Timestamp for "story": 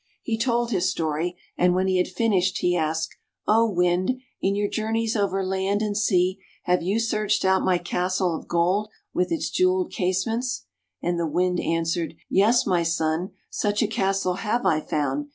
0.89-1.37